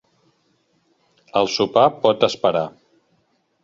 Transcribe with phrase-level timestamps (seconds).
[1.43, 2.69] El sopar pot esperar.